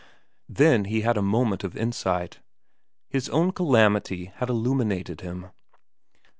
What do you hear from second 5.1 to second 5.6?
him.